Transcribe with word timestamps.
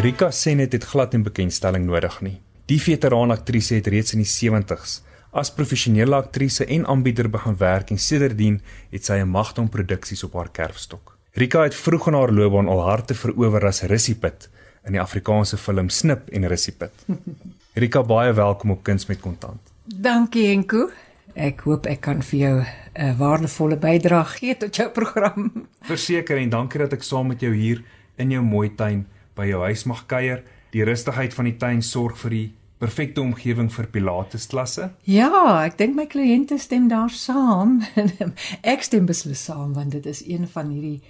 Rika 0.00 0.30
Senet 0.30 0.72
het 0.72 0.84
glad 0.84 1.14
'n 1.14 1.22
bekendstelling 1.22 1.84
nodig 1.84 2.20
nie. 2.20 2.40
Die 2.64 2.80
veteraan 2.80 3.30
aktrise 3.30 3.74
het 3.74 3.86
reeds 3.86 4.12
in 4.12 4.22
die 4.22 4.32
70's 4.32 5.02
as 5.30 5.52
professionele 5.52 6.14
aktrise 6.14 6.64
en 6.64 6.86
aanbieder 6.86 7.30
begin 7.30 7.56
werk 7.56 7.90
en 7.90 7.98
sedertdien 7.98 8.60
het 8.90 9.04
sy 9.04 9.12
'n 9.20 9.28
magdom 9.28 9.68
produksies 9.68 10.24
op 10.24 10.32
haar 10.32 10.50
kerfstok. 10.50 11.16
Rika 11.32 11.62
het 11.62 11.74
vroeg 11.74 12.06
in 12.06 12.14
haar 12.14 12.32
loopbaan 12.32 12.68
al 12.68 12.80
harte 12.80 13.14
verower 13.14 13.66
as 13.66 13.82
Rissipit 13.82 14.48
in 14.84 14.92
die 14.92 15.00
Afrikaanse 15.00 15.56
film 15.56 15.88
Snip 15.88 16.28
en 16.28 16.46
Rissipit. 16.46 16.92
Rika 17.82 18.02
baie 18.02 18.32
welkom 18.32 18.70
op 18.70 18.82
Kuns 18.82 19.06
met 19.06 19.20
Kontant. 19.20 19.60
Dankie 19.84 20.46
Enko. 20.46 20.90
Ek 21.34 21.60
hoop 21.60 21.86
ek 21.86 22.00
kan 22.00 22.22
vir 22.22 22.38
jou 22.38 22.64
'n 22.94 23.16
waardevolle 23.16 23.76
bydrae 23.76 24.24
gee 24.24 24.56
tot 24.56 24.76
jou 24.76 24.90
program. 24.90 25.66
Verseker 25.82 26.36
en 26.36 26.48
dankie 26.48 26.80
dat 26.80 26.92
ek 26.92 27.02
saam 27.02 27.26
met 27.26 27.40
jou 27.40 27.54
hier 27.54 27.82
in 28.16 28.30
jou 28.30 28.42
mooi 28.42 28.74
tuin 28.74 29.06
by 29.36 29.46
jou 29.50 29.62
huis 29.66 29.84
mag 29.90 30.06
kuier. 30.10 30.42
Die 30.74 30.84
rustigheid 30.86 31.34
van 31.34 31.48
die 31.50 31.56
tuin 31.58 31.82
sorg 31.82 32.18
vir 32.22 32.36
die 32.36 32.46
perfekte 32.80 33.20
omgewing 33.20 33.68
vir 33.72 33.90
pilates 33.92 34.46
klasse. 34.48 34.90
Ja, 35.04 35.30
ek 35.66 35.76
dink 35.80 35.96
my 35.98 36.06
kliënte 36.08 36.56
stem 36.58 36.88
daar 36.88 37.12
saam. 37.12 37.80
ek 38.74 38.86
stem 38.86 39.08
beslis 39.10 39.42
saam 39.50 39.74
want 39.76 39.92
dit 39.96 40.06
is 40.08 40.22
een 40.26 40.48
van 40.48 40.70
hierdie 40.72 41.00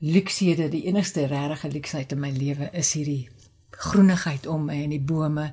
luksehede, 0.00 0.70
die 0.72 0.86
enigste 0.88 1.26
regte 1.30 1.70
luksheid 1.70 2.12
in 2.16 2.22
my 2.24 2.32
lewe 2.34 2.70
is 2.72 2.94
hierdie 2.96 3.28
groenigheid 3.80 4.48
om 4.50 4.66
my 4.68 4.80
en 4.84 4.94
die 4.96 5.02
bome 5.02 5.50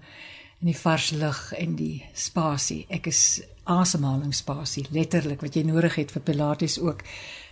en 0.58 0.72
die 0.72 0.78
vars 0.78 1.12
lug 1.14 1.52
en 1.54 1.76
die 1.78 2.02
spasie. 2.18 2.86
Ek 2.90 3.12
is 3.12 3.44
asemhalingsspasie 3.68 4.88
letterlik 4.96 5.44
wat 5.46 5.56
jy 5.56 5.68
nodig 5.68 6.00
het 6.00 6.14
vir 6.16 6.26
pilates 6.32 6.80
ook. 6.82 7.04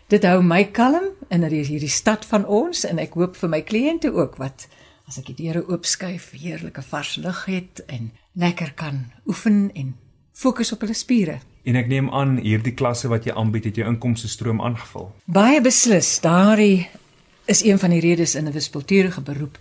Dit 0.06 0.22
hou 0.30 0.44
my 0.46 0.68
kalm 0.70 1.08
in 1.34 1.42
hierdie 1.50 1.90
stad 1.90 2.28
van 2.30 2.44
ons 2.46 2.84
en 2.86 3.00
ek 3.02 3.16
hoop 3.18 3.40
vir 3.40 3.50
my 3.50 3.60
kliënte 3.66 4.12
ook 4.14 4.36
wat 4.38 4.68
as 5.10 5.18
ek 5.18 5.32
die 5.32 5.38
deure 5.40 5.64
oopskuif, 5.66 6.28
heerlike 6.38 6.84
vars 6.86 7.16
lug 7.18 7.40
het 7.50 7.82
en 7.90 8.12
lekker 8.38 8.76
kan 8.78 9.00
oefen 9.26 9.72
en 9.74 9.96
fokus 10.34 10.72
op 10.76 10.86
hulle 10.86 10.94
spiere. 10.94 11.40
En 11.66 11.78
ek 11.82 11.90
neem 11.90 12.12
aan 12.14 12.38
hierdie 12.38 12.76
klasse 12.78 13.10
wat 13.10 13.26
jy 13.26 13.34
aanbied 13.34 13.66
het 13.72 13.82
jou 13.82 13.88
inkomste 13.90 14.30
stroom 14.30 14.62
aangevul. 14.62 15.10
Baie 15.26 15.58
beslis, 15.66 16.20
daardie 16.22 16.86
is 17.50 17.66
een 17.66 17.82
van 17.82 17.98
die 17.98 18.04
redes 18.06 18.38
in 18.38 18.46
'n 18.46 18.54
wispelturige 18.54 19.22
beroep 19.22 19.58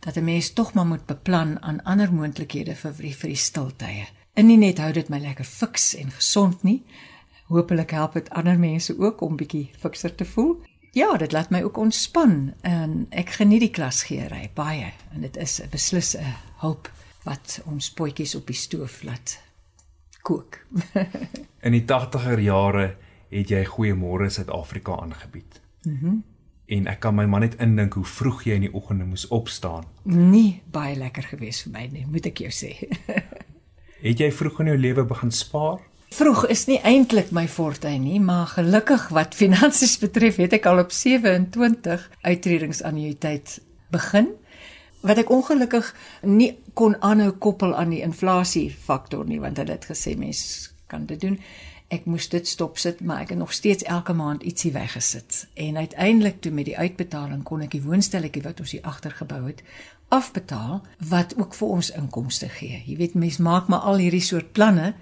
dat 0.00 0.16
'n 0.16 0.24
mens 0.24 0.52
tog 0.52 0.72
maar 0.72 0.86
moet 0.86 1.06
beplan 1.06 1.62
aan 1.62 1.84
ander 1.84 2.12
moontlikhede 2.12 2.74
vir 2.74 2.92
vir 2.94 3.28
die 3.28 3.36
stiltye. 3.36 4.06
En 4.34 4.46
nie 4.46 4.56
net 4.56 4.78
hou 4.78 4.92
dit 4.92 5.08
my 5.08 5.18
lekker 5.18 5.44
fiks 5.44 5.94
en 5.94 6.10
gesond 6.10 6.62
nie. 6.62 6.82
Hoopelik 7.46 7.90
help 7.90 8.12
dit 8.12 8.30
ander 8.30 8.58
mense 8.58 8.98
ook 8.98 9.20
om 9.20 9.36
bietjie 9.36 9.70
fikser 9.78 10.14
te 10.14 10.24
voel. 10.24 10.56
Ja, 10.92 11.16
dit 11.16 11.32
laat 11.32 11.50
my 11.50 11.62
ook 11.62 11.76
ontspan 11.76 12.52
en 12.60 13.06
ek 13.10 13.36
geniet 13.38 13.60
die 13.64 13.72
klasgeery 13.72 14.50
baie 14.54 14.92
en 15.14 15.20
dit 15.20 15.36
is 15.36 15.60
'n 15.62 15.70
beslis 15.70 16.16
'n 16.16 16.34
hulp 16.60 16.90
wat 17.24 17.62
ons 17.64 17.90
potjies 17.90 18.34
op 18.34 18.46
die 18.46 18.56
stoof 18.56 19.02
laat 19.02 19.40
kook. 20.22 20.66
In 21.66 21.72
die 21.72 21.84
80er 21.84 22.40
jare 22.40 22.96
het 23.30 23.48
jy 23.48 23.64
Goeiemôre 23.64 24.28
Suid-Afrika 24.30 25.00
aangebied. 25.00 25.60
Mhm. 25.82 26.06
Mm 26.06 26.22
en 26.72 26.86
ek 26.88 27.02
kan 27.04 27.14
my 27.14 27.26
man 27.28 27.44
net 27.44 27.58
indink 27.60 27.96
hoe 27.98 28.06
vroeg 28.06 28.44
jy 28.46 28.56
in 28.56 28.66
die 28.66 28.72
oggende 28.72 29.04
moes 29.04 29.26
opstaan. 29.34 29.84
Nie 30.08 30.62
baie 30.72 30.94
lekker 30.96 31.26
gewees 31.34 31.62
vir 31.66 31.72
my 31.74 31.86
nie, 31.92 32.04
moet 32.08 32.28
ek 32.30 32.44
jou 32.46 32.52
sê. 32.54 32.70
het 34.06 34.22
jy 34.22 34.30
vroeg 34.32 34.62
in 34.64 34.72
jou 34.72 34.78
lewe 34.80 35.04
begin 35.08 35.34
spaar? 35.34 35.82
Vroeg 36.12 36.42
is 36.52 36.66
nie 36.68 36.76
eintlik 36.84 37.30
my 37.32 37.46
forte 37.48 37.88
nie, 37.96 38.18
maar 38.20 38.50
gelukkig 38.50 39.06
wat 39.16 39.36
finansies 39.42 39.94
betref, 40.02 40.36
het 40.42 40.52
ek 40.58 40.66
al 40.68 40.82
op 40.82 40.92
27 40.92 42.04
uitredingsannuïteit 42.20 43.54
begin 43.94 44.28
wat 45.02 45.18
ek 45.18 45.32
ongelukkig 45.34 45.88
nie 46.28 46.52
kon 46.78 46.94
aanhou 47.02 47.32
koppel 47.42 47.72
aan 47.74 47.90
die 47.90 48.02
inflasie 48.04 48.68
faktor 48.70 49.24
nie, 49.26 49.40
want 49.40 49.56
hulle 49.58 49.74
het 49.74 49.88
gesê 49.88 50.12
mens 50.18 50.42
kan 50.92 51.08
dit 51.08 51.18
doen. 51.20 51.38
Ek 51.92 52.04
moes 52.06 52.28
dit 52.30 52.46
stop 52.48 52.76
sit, 52.78 53.00
maar 53.00 53.24
ek 53.24 53.32
het 53.32 53.40
nog 53.40 53.56
steeds 53.56 53.88
elke 53.88 54.12
maand 54.14 54.44
ietsie 54.46 54.70
weggesit. 54.76 55.46
En 55.56 55.80
uiteindelik 55.80 56.38
toe 56.44 56.52
met 56.52 56.68
die 56.68 56.78
uitbetaling 56.78 57.42
kon 57.48 57.64
ek 57.64 57.72
die 57.74 57.82
woonstelletjie 57.82 58.44
wat 58.44 58.60
ons 58.60 58.76
hier 58.76 58.86
agter 58.86 59.16
gebou 59.16 59.46
het 59.48 59.64
afbetaal 60.12 60.82
wat 61.08 61.32
ook 61.40 61.56
vir 61.56 61.68
ons 61.80 61.90
inkomste 61.96 62.52
gee. 62.52 62.82
Jy 62.84 62.96
weet 63.00 63.14
mens 63.16 63.40
maak 63.40 63.72
maar 63.72 63.88
al 63.88 64.04
hierdie 64.04 64.24
soort 64.24 64.52
planne 64.52 64.92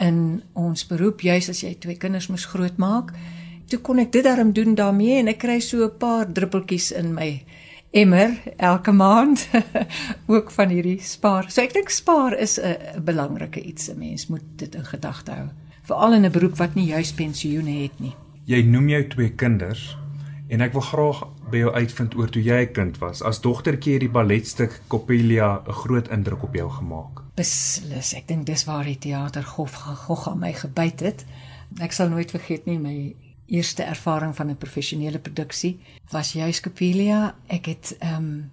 in 0.00 0.42
ons 0.52 0.86
beroep 0.88 1.20
juis 1.20 1.48
as 1.52 1.62
jy 1.62 1.74
twee 1.78 1.98
kinders 2.00 2.30
moes 2.32 2.48
grootmaak. 2.50 3.12
Toe 3.70 3.78
kon 3.84 4.00
ek 4.02 4.12
dit 4.12 4.24
daarom 4.24 4.52
doen 4.52 4.74
daarmee 4.74 5.20
en 5.20 5.28
ek 5.28 5.42
kry 5.44 5.60
so 5.60 5.84
'n 5.84 5.98
paar 5.98 6.26
druppeltjies 6.32 6.90
in 6.92 7.14
my 7.14 7.44
emmer 7.90 8.30
elke 8.56 8.92
maand 8.92 9.48
ook 10.32 10.50
van 10.50 10.68
hierdie 10.68 10.98
spaar. 11.02 11.50
So 11.50 11.62
ek 11.62 11.74
dink 11.74 11.90
spaar 11.90 12.38
is 12.38 12.58
'n 12.58 13.02
belangrike 13.04 13.62
iets. 13.62 13.90
'n 13.90 13.98
Mens 13.98 14.26
moet 14.26 14.46
dit 14.56 14.74
in 14.74 14.84
gedagte 14.84 15.30
hou, 15.32 15.48
veral 15.82 16.14
in 16.14 16.24
'n 16.24 16.32
beroep 16.32 16.56
wat 16.56 16.74
nie 16.74 16.86
juis 16.86 17.12
pensioene 17.12 17.82
het 17.82 18.00
nie. 18.00 18.14
Jy 18.44 18.62
noem 18.62 18.88
jou 18.88 19.06
twee 19.08 19.30
kinders 19.30 19.96
en 20.48 20.60
ek 20.60 20.72
wil 20.72 20.82
graag 20.82 21.28
by 21.50 21.64
jou 21.64 21.72
uitvind 21.74 22.14
oor 22.14 22.28
toe 22.30 22.42
jy 22.42 22.60
'n 22.66 22.72
kind 22.72 22.98
was. 22.98 23.22
As 23.22 23.40
dogtertjie 23.40 23.92
het 23.92 24.00
die 24.00 24.08
balletstuk 24.08 24.80
Coppelia 24.88 25.62
'n 25.66 25.72
groot 25.72 26.08
indruk 26.08 26.42
op 26.42 26.54
jou 26.54 26.70
gemaak 26.70 27.20
beslis. 27.40 28.14
Ek 28.18 28.28
dink 28.28 28.46
dis 28.48 28.66
waar 28.68 28.86
die 28.88 28.98
teater 29.00 29.46
gof 29.46 29.78
gogg 30.06 30.28
aan 30.30 30.42
my 30.42 30.52
gebyt 30.56 31.04
het. 31.06 31.26
Ek 31.80 31.94
sal 31.96 32.10
nooit 32.12 32.32
vergeet 32.34 32.66
nie 32.68 32.78
my 32.78 32.96
eerste 33.50 33.82
ervaring 33.82 34.34
van 34.36 34.50
'n 34.50 34.56
professionele 34.56 35.18
produksie 35.18 35.80
was 36.10 36.32
juis 36.32 36.60
Capelia. 36.60 37.34
Ek 37.48 37.66
het 37.66 37.96
ehm 37.98 38.16
um, 38.16 38.50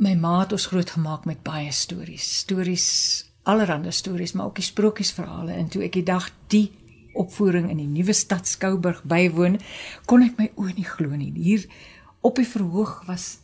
my 0.00 0.14
ma 0.14 0.40
het 0.40 0.52
ons 0.52 0.66
grootgemaak 0.66 1.24
met 1.24 1.42
baie 1.42 1.72
stories. 1.72 2.38
Stories, 2.38 3.24
allerlei 3.42 3.92
stories, 3.92 4.32
maar 4.32 4.46
ook 4.46 4.54
die 4.54 4.64
sprokiesverhale. 4.64 5.52
En 5.52 5.68
toe 5.68 5.82
ek 5.82 5.92
die 5.92 6.02
dag 6.02 6.30
die 6.46 6.72
opvoering 7.12 7.70
in 7.70 7.76
die 7.76 7.86
nuwe 7.86 8.12
stad 8.12 8.48
Skouburg 8.48 9.02
bywoon, 9.02 9.60
kon 10.06 10.22
ek 10.22 10.38
my 10.38 10.50
oë 10.56 10.74
nie 10.74 10.84
glo 10.84 11.16
nie. 11.16 11.32
Hier 11.34 11.66
op 12.20 12.36
die 12.36 12.48
verhoog 12.48 13.02
was 13.06 13.38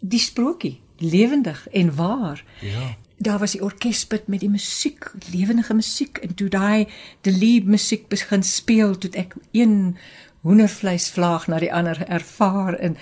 die 0.00 0.20
sprokie 0.20 0.80
lewendig 0.96 1.68
en 1.68 1.94
waar. 1.94 2.44
Ja 2.60 2.96
daar 3.20 3.38
was 3.38 3.52
die 3.52 3.62
orkespit 3.62 4.26
met 4.26 4.40
die 4.40 4.50
musiek, 4.50 5.12
lewendige 5.32 5.74
musiek 5.74 6.16
en 6.24 6.34
toe 6.34 6.48
daai 6.48 6.88
die 7.20 7.32
lief 7.32 7.64
musiek 7.64 8.06
begin 8.08 8.42
speel 8.42 8.94
tot 8.98 9.16
ek 9.20 9.34
een 9.52 9.98
hoendervleisvlaag 10.40 11.44
na 11.52 11.58
die 11.60 11.72
ander 11.72 12.00
ervaar 12.08 12.78
en 12.80 12.96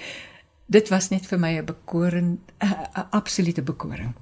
dit 0.67 0.91
was 0.91 1.09
net 1.15 1.27
vir 1.31 1.39
my 1.39 1.53
'n 1.59 1.65
bekoring 1.65 2.39
'n 2.59 3.07
absolute 3.11 3.63
bekoring. 3.63 4.15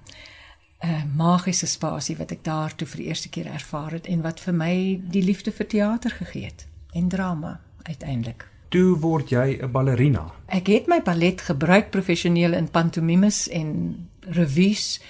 'n 0.85 1.17
magiese 1.17 1.67
spasie 1.67 2.17
wat 2.17 2.31
ek 2.31 2.45
daar 2.45 2.75
toe 2.75 2.87
vir 2.87 2.97
die 2.97 3.07
eerste 3.07 3.29
keer 3.29 3.47
ervaar 3.47 3.93
het 3.93 4.07
en 4.07 4.23
wat 4.23 4.41
vir 4.41 4.55
my 4.55 5.01
die 5.01 5.23
liefde 5.23 5.53
vir 5.53 5.67
teater 5.67 6.11
gegee 6.11 6.45
het 6.45 6.67
en 6.93 7.09
drama 7.09 7.61
uiteindelik. 7.83 8.47
Toe 8.69 8.97
word 8.99 9.31
jy 9.31 9.59
'n 9.63 9.71
ballerina. 9.71 10.33
Ek 10.47 10.67
het 10.67 10.87
my 10.87 11.03
ballet 11.03 11.41
gebruik 11.41 11.91
professioneel 11.91 12.53
in 12.53 12.71
pantomimes 12.71 13.49
en 13.49 14.09
revues. 14.21 15.01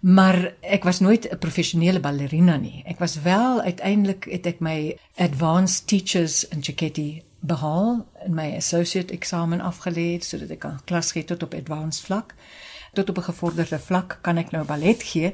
Maar 0.00 0.54
ek 0.60 0.84
was 0.84 1.00
nooit 1.00 1.28
'n 1.30 1.38
professionele 1.38 2.00
ballerina 2.00 2.56
nie. 2.56 2.82
Ek 2.86 2.98
was 2.98 3.22
wel 3.22 3.60
uiteindelik 3.60 4.24
het 4.24 4.46
ek 4.46 4.60
my 4.60 4.96
advanced 5.16 5.86
teachers 5.86 6.48
in 6.48 6.62
Chiquetti 6.62 7.22
behaal 7.40 8.06
en 8.24 8.34
my 8.34 8.54
associate 8.56 9.12
eksamen 9.12 9.60
afgelê 9.60 10.18
sodat 10.18 10.50
ek 10.50 10.58
kan 10.58 10.80
klas 10.84 11.12
gee 11.12 11.24
tot 11.24 11.42
op 11.42 11.54
advanced 11.54 12.04
vlak. 12.04 12.34
Tot 12.92 13.08
op 13.08 13.16
'n 13.18 13.22
gevorderde 13.22 13.78
vlak 13.78 14.18
kan 14.22 14.36
ek 14.38 14.50
nou 14.50 14.64
ballet 14.64 15.02
gee. 15.02 15.32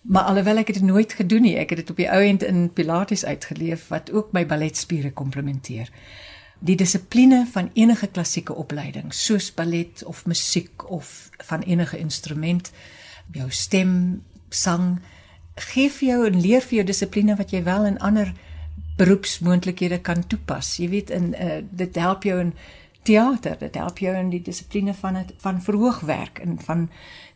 Maar 0.00 0.22
alhoewel 0.22 0.56
ek 0.56 0.72
dit 0.72 0.82
nooit 0.82 1.12
gedoen 1.12 1.42
nie, 1.42 1.56
ek 1.56 1.70
het 1.70 1.78
dit 1.78 1.90
op 1.90 1.96
die 1.96 2.10
ou 2.10 2.22
end 2.22 2.42
in 2.42 2.72
pilates 2.72 3.24
uitgeleef 3.24 3.88
wat 3.88 4.12
ook 4.12 4.32
my 4.32 4.46
balletspiere 4.46 5.12
komplementeer. 5.12 5.90
Die 6.58 6.76
dissipline 6.76 7.44
van 7.52 7.70
enige 7.74 8.06
klassieke 8.06 8.54
opleiding, 8.54 9.12
soos 9.14 9.50
ballet 9.54 10.04
of 10.04 10.24
musiek 10.26 10.90
of 10.90 11.28
van 11.50 11.62
enige 11.62 11.98
instrument 11.98 12.70
jou 13.34 13.50
stem, 13.50 14.22
sang 14.48 15.00
gee 15.56 15.90
vir 15.90 16.08
jou 16.08 16.18
en 16.26 16.40
leer 16.40 16.64
vir 16.64 16.80
jou 16.80 16.86
dissipline 16.86 17.36
wat 17.36 17.52
jy 17.52 17.62
wel 17.66 17.84
in 17.84 17.98
ander 17.98 18.32
beroepsmoontlikhede 18.96 20.00
kan 20.00 20.24
toepas. 20.26 20.76
Jy 20.80 20.88
weet 20.88 21.12
in 21.12 21.32
uh, 21.34 21.60
dit 21.70 21.96
help 22.00 22.24
jou 22.24 22.38
in 22.40 22.52
teater, 23.06 23.58
dit 23.60 23.74
help 23.76 24.00
jou 24.02 24.16
in 24.16 24.30
die 24.32 24.42
dissipline 24.42 24.94
van 24.96 25.20
het, 25.20 25.32
van 25.44 25.62
verhoogwerk 25.62 26.40
en 26.42 26.58
van 26.64 26.88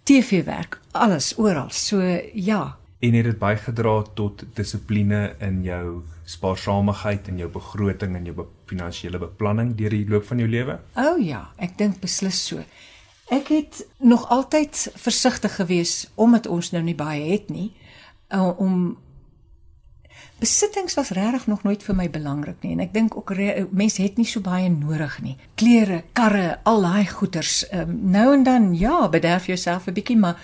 TV-werk, 0.09 0.81
alles 0.93 1.35
oral. 1.39 1.71
So 1.71 2.01
ja. 2.35 2.80
En 3.01 3.15
het 3.17 3.25
dit 3.25 3.39
bygedra 3.39 4.03
tot 4.15 4.43
dissipline 4.55 5.35
in 5.41 5.63
jou 5.65 6.03
spaarsamigheid 6.29 7.29
en 7.29 7.39
jou 7.41 7.49
begroting 7.51 8.17
en 8.17 8.27
jou 8.29 8.35
be 8.37 8.45
finansiële 8.69 9.19
beplanning 9.19 9.73
deur 9.79 9.95
die 9.97 10.05
loop 10.09 10.27
van 10.29 10.43
jou 10.43 10.49
lewe? 10.49 10.77
O 11.01 11.15
oh, 11.15 11.21
ja, 11.25 11.47
ek 11.57 11.79
dink 11.81 12.03
beslis 12.03 12.43
so. 12.51 12.61
Ek 13.33 13.49
het 13.49 13.81
nog 13.99 14.29
altyd 14.29 14.91
versigtig 15.01 15.57
gewees 15.57 16.11
omdat 16.15 16.47
ons 16.47 16.73
nou 16.75 16.83
nie 16.85 16.97
baie 16.99 17.25
het 17.33 17.49
nie 17.49 17.71
uh, 18.35 18.51
om 18.59 18.99
besittings 20.41 20.95
was 20.95 21.13
regtig 21.17 21.47
nog 21.47 21.63
nooit 21.63 21.83
vir 21.85 21.97
my 21.97 22.07
belangrik 22.13 22.63
nie 22.65 22.75
en 22.75 22.83
ek 22.85 22.93
dink 22.93 23.17
ook 23.17 23.33
mense 23.77 24.03
het 24.03 24.17
nie 24.21 24.29
so 24.29 24.45
baie 24.45 24.69
nodig 24.73 25.19
nie. 25.25 25.37
Klere, 25.61 26.03
karre, 26.13 26.59
al 26.65 26.85
daai 26.85 27.07
goeders. 27.09 27.63
Um, 27.73 27.97
nou 28.13 28.33
en 28.35 28.45
dan 28.45 28.75
ja, 28.77 29.09
bederf 29.09 29.47
jouself 29.47 29.89
'n 29.89 29.97
bietjie, 29.97 30.17
maar 30.17 30.37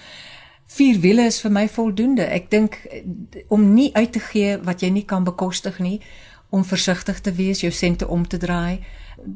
vier 0.67 1.01
wiele 1.01 1.27
is 1.31 1.41
vir 1.45 1.53
my 1.55 1.67
voldoende. 1.71 2.27
Ek 2.27 2.51
dink 2.51 2.79
eh, 2.91 3.03
om 3.49 3.75
nie 3.75 3.91
uit 3.95 4.13
te 4.13 4.23
gee 4.23 4.57
wat 4.67 4.83
jy 4.83 4.91
nie 4.95 5.05
kan 5.09 5.25
bekostig 5.25 5.79
nie, 5.79 6.01
om 6.51 6.65
versigtig 6.65 7.21
te 7.21 7.33
wees, 7.35 7.63
jou 7.63 7.73
sente 7.75 8.07
om 8.09 8.27
te 8.27 8.39
draai, 8.39 8.83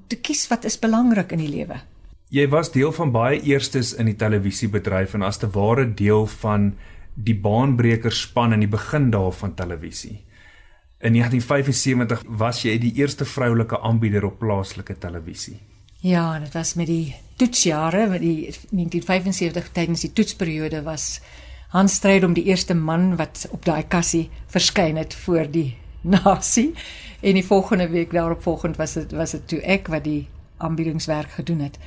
te 0.08 0.16
kies 0.16 0.46
wat 0.50 0.64
is 0.64 0.78
belangrik 0.78 1.32
in 1.34 1.42
die 1.42 1.50
lewe. 1.50 1.80
Jy 2.30 2.46
was 2.52 2.70
deel 2.70 2.92
van 2.94 3.10
baie 3.10 3.40
eerstes 3.42 3.92
in 3.98 4.06
die 4.06 4.18
televisiebedryf 4.18 5.16
en 5.18 5.26
as 5.26 5.40
te 5.42 5.50
ware 5.50 5.88
deel 5.98 6.28
van 6.38 6.72
die 7.18 7.34
baanbreker 7.34 8.14
span 8.14 8.54
in 8.54 8.62
die 8.62 8.70
begin 8.70 9.10
daarvan 9.10 9.56
televisie. 9.58 10.20
In 11.00 11.16
1975 11.16 12.22
was 12.38 12.62
jy 12.62 12.76
die 12.78 12.92
eerste 13.00 13.24
vroulike 13.24 13.80
aanbieder 13.80 14.24
op 14.28 14.38
plaaslike 14.38 14.98
televisie. 15.00 15.58
Ja, 16.00 16.38
dit 16.38 16.52
was 16.52 16.74
met 16.74 16.86
die 16.86 17.16
toetsjare, 17.36 18.06
met 18.08 18.20
die 18.20 18.48
1975 18.70 19.68
tydens 19.72 20.00
die 20.00 20.12
toetsperiode 20.12 20.82
was 20.82 21.20
Hans 21.70 21.94
stryd 22.00 22.24
om 22.24 22.32
die 22.34 22.44
eerste 22.48 22.74
man 22.74 23.16
wat 23.16 23.44
op 23.54 23.64
daai 23.64 23.84
kassie 23.86 24.30
verskyn 24.50 24.96
het 24.96 25.14
voor 25.14 25.46
die 25.50 25.76
nasie. 26.16 26.72
En 27.20 27.36
die 27.36 27.44
volgende 27.46 27.88
week 27.88 28.10
daarop 28.10 28.42
volgend 28.42 28.76
was 28.76 28.96
dit 28.98 29.12
was 29.12 29.36
dit 29.36 29.48
toe 29.48 29.60
ek 29.60 29.86
wat 29.92 30.04
die 30.04 30.28
aanbiedingswerk 30.56 31.30
gedoen 31.36 31.60
het. 31.60 31.78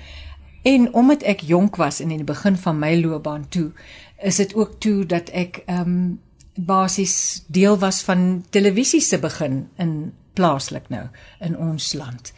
En 0.64 0.94
omdat 0.94 1.26
ek 1.28 1.42
jonk 1.42 1.76
was 1.76 2.00
en 2.00 2.12
in 2.12 2.22
die 2.22 2.30
begin 2.30 2.56
van 2.58 2.80
my 2.80 2.94
loopbaan 3.02 3.50
toe, 3.50 3.72
is 4.22 4.40
dit 4.40 4.54
ook 4.56 4.80
toe 4.80 5.06
dat 5.06 5.30
ek 5.30 5.64
ehm 5.66 5.82
um, 5.82 6.20
basies 6.54 7.44
deel 7.48 7.80
was 7.82 8.04
van 8.06 8.46
televisie 8.50 9.02
se 9.02 9.18
begin 9.20 9.68
in 9.82 10.14
plaaslik 10.34 10.90
nou 10.90 11.08
in 11.42 11.58
ons 11.58 11.94
land. 11.94 12.34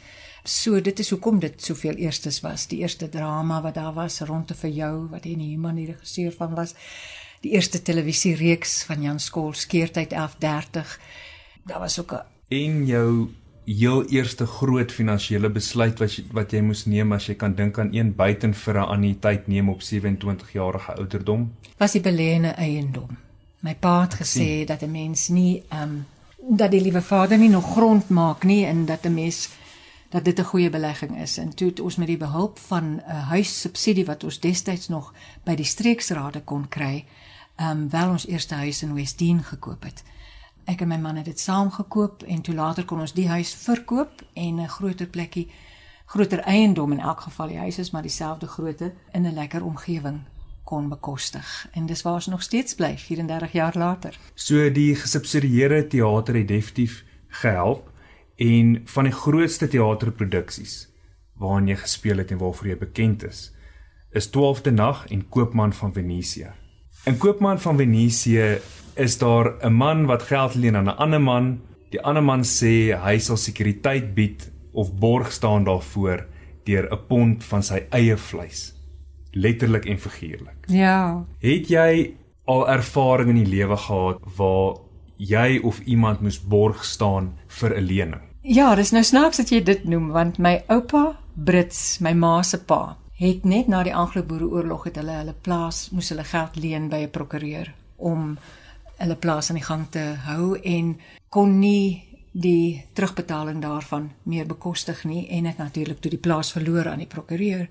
So 0.45 0.81
dit 0.81 1.00
is 1.00 1.09
hoekom 1.09 1.39
dit 1.39 1.62
soveel 1.62 1.95
eerstes 1.95 2.42
was. 2.42 2.68
Die 2.68 2.80
eerste 2.86 3.09
drama 3.09 3.62
wat 3.62 3.75
daar 3.75 3.94
was 3.94 4.19
rondte 4.21 4.53
vir 4.53 4.69
jou 4.69 4.94
wat 5.09 5.24
hy 5.25 5.33
nie 5.36 5.50
iemand 5.56 5.77
die 5.77 5.88
regisseur 5.89 6.31
van 6.38 6.53
was. 6.53 6.75
Die 7.42 7.51
eerste 7.57 7.81
televisiereeks 7.81 8.83
van 8.83 9.01
Jan 9.01 9.19
Skool 9.19 9.53
Skeertyd 9.53 10.09
1130. 10.13 11.00
Daar 11.65 11.80
was 11.80 12.00
ook 12.00 12.13
'n 12.13 12.24
en 12.47 12.86
jou 12.86 13.30
heel 13.65 14.06
eerste 14.06 14.45
groot 14.45 14.92
finansiële 14.92 15.50
besluit 15.50 16.00
wat 16.00 16.15
jy, 16.15 16.24
wat 16.31 16.51
jy 16.51 16.62
moes 16.62 16.86
neem 16.86 17.12
as 17.12 17.25
jy 17.25 17.36
kan 17.36 17.56
dink 17.56 17.80
aan 17.80 17.94
een 17.94 18.15
buiten 18.15 18.53
vir 18.53 18.75
'n 18.77 18.89
anniteit 18.95 19.47
neem 19.47 19.69
op 19.69 19.81
27 19.81 20.53
jarige 20.53 20.94
ouderdom 20.94 21.51
was 21.77 21.92
die 21.92 22.01
belêne 22.01 22.53
eiendom 22.56 23.18
My 23.59 23.74
pa 23.74 24.01
het 24.01 24.13
gesê 24.13 24.65
dat 24.65 24.81
'n 24.81 24.92
mens 24.92 25.27
nie 25.27 25.63
ehm 25.69 25.81
um, 25.81 26.06
dat 26.57 26.71
die 26.71 26.81
liewe 26.81 27.01
Vader 27.01 27.38
nie 27.38 27.50
nog 27.50 27.71
grond 27.71 28.09
maak 28.09 28.44
nie 28.44 28.65
en 28.65 28.86
dat 28.86 29.06
'n 29.06 29.13
mens 29.13 29.50
dat 30.15 30.25
dit 30.25 30.39
'n 30.39 30.44
goeie 30.44 30.69
belegging 30.69 31.21
is. 31.21 31.38
En 31.38 31.56
toe 31.56 31.67
het 31.67 31.79
ons 31.79 31.95
met 31.95 32.07
die 32.07 32.17
behulp 32.17 32.59
van 32.59 32.83
'n 32.95 33.09
huissubsidie 33.09 34.06
wat 34.06 34.23
ons 34.23 34.39
destyds 34.39 34.88
nog 34.88 35.13
by 35.44 35.56
die 35.56 35.65
streeksrade 35.65 36.41
kon 36.41 36.67
kry, 36.67 37.06
ehm 37.56 37.69
um, 37.69 37.89
wel 37.89 38.09
ons 38.09 38.27
eerste 38.27 38.56
huis 38.56 38.81
in 38.81 38.94
Westdene 38.94 39.44
gekoop 39.44 39.83
het. 39.83 40.03
Ek 40.63 40.81
en 40.81 40.88
my 40.88 40.97
man 40.97 41.15
het 41.15 41.25
dit 41.25 41.39
saam 41.39 41.71
gekoop 41.71 42.23
en 42.23 42.41
toe 42.41 42.56
later 42.56 42.85
kon 42.85 43.00
ons 43.00 43.13
die 43.13 43.27
huis 43.27 43.53
verkoop 43.53 44.25
en 44.33 44.62
'n 44.62 44.67
groter 44.67 45.07
plekkie 45.07 45.51
groter 46.06 46.39
eiendom 46.39 46.91
in 46.91 47.00
elk 47.00 47.19
geval 47.19 47.47
die 47.47 47.57
huis 47.57 47.77
is 47.77 47.91
maar 47.91 48.01
dieselfde 48.01 48.47
grootte 48.47 48.94
in 49.11 49.25
'n 49.25 49.33
lekker 49.33 49.63
omgewing 49.63 50.19
kon 50.63 50.89
bekostig 50.89 51.68
en 51.71 51.85
dis 51.85 52.01
waar 52.01 52.13
ons 52.13 52.27
nog 52.27 52.41
steeds 52.41 52.75
bly 52.75 52.97
34 52.97 53.51
jaar 53.51 53.77
later. 53.77 54.19
So 54.33 54.71
die 54.71 54.95
gesubsidieerde 54.95 55.88
teater 55.88 56.35
het 56.35 56.47
definitief 56.47 57.03
gehelp 57.27 57.94
en 58.35 58.81
van 58.85 59.03
die 59.03 59.13
grootste 59.13 59.67
teaterproduksies 59.67 60.87
waarin 61.39 61.67
jy 61.67 61.75
gespeel 61.75 62.17
het 62.17 62.31
en 62.31 62.39
waarvoor 62.39 62.67
jy 62.67 62.77
bekend 62.77 63.23
is 63.23 63.51
is 64.15 64.29
12de 64.31 64.71
nag 64.71 65.05
en 65.11 65.25
Koopman 65.29 65.73
van 65.75 65.91
Venesië. 65.93 66.53
In 67.03 67.17
Koopman 67.17 67.59
van 67.59 67.77
Venesië 67.77 68.61
is 68.95 69.17
daar 69.17 69.59
'n 69.59 69.73
man 69.73 70.05
wat 70.05 70.23
geld 70.23 70.55
leen 70.55 70.75
aan 70.75 70.87
'n 70.87 70.97
ander 70.97 71.21
man. 71.21 71.61
Die 71.89 72.01
ander 72.01 72.23
man 72.23 72.43
sê 72.43 72.95
hy 72.95 73.17
sal 73.19 73.37
sekuriteit 73.37 74.13
bied 74.13 74.51
of 74.71 74.93
borg 74.93 75.31
staan 75.31 75.63
daarvoor 75.63 76.25
deur 76.63 76.91
'n 76.91 77.05
pond 77.07 77.43
van 77.43 77.63
sy 77.63 77.83
eie 77.89 78.17
vleis 78.17 78.75
letterlik 79.35 79.85
en 79.85 79.99
figuurlik. 79.99 80.55
Ja. 80.67 81.25
Het 81.39 81.67
jy 81.67 82.13
al 82.45 82.69
ervaring 82.69 83.29
in 83.29 83.43
die 83.43 83.51
lewe 83.57 83.77
gehad 83.77 84.21
waar 84.37 84.77
jy 85.17 85.59
of 85.63 85.79
iemand 85.85 86.21
moes 86.21 86.39
borg 86.39 86.85
staan 86.85 87.33
vir 87.47 87.75
'n 87.77 87.83
lening? 87.83 88.21
Ja, 88.41 88.75
dis 88.75 88.91
nou 88.91 89.03
snaaks 89.03 89.38
dat 89.38 89.50
jy 89.50 89.63
dit 89.63 89.83
noem 89.83 90.07
want 90.12 90.38
my 90.38 90.63
oupa 90.67 91.17
Brits, 91.33 92.00
my 92.00 92.13
ma 92.13 92.41
se 92.44 92.57
pa, 92.57 92.97
het 93.13 93.44
net 93.44 93.67
na 93.67 93.83
die 93.83 93.95
Anglo-Boereoorlog 93.95 94.83
het 94.83 94.95
hulle 94.95 95.12
hulle 95.12 95.35
plaas 95.41 95.89
moes 95.91 96.09
hulle 96.09 96.23
geld 96.23 96.56
leen 96.56 96.89
by 96.89 96.95
'n 96.95 97.09
prokureur 97.09 97.73
om 97.95 98.38
hulle 98.97 99.15
plaas 99.15 99.50
aan 99.50 99.56
die 99.56 99.65
gang 99.65 99.85
te 99.89 100.15
hou 100.25 100.59
en 100.63 100.97
kon 101.29 101.59
nie 101.59 102.03
die 102.31 102.83
terugbetaling 102.94 103.61
daarvan 103.61 104.11
meer 104.23 104.45
bekostig 104.45 105.03
nie 105.03 105.27
en 105.29 105.45
het 105.45 105.57
natuurlik 105.57 106.00
toe 106.00 106.11
die 106.11 106.19
plaas 106.19 106.51
verloor 106.51 106.88
aan 106.88 107.00
die 107.00 107.07
prokureur 107.07 107.68